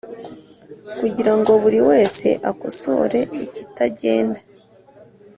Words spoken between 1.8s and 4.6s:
wese akosore ikitagenda.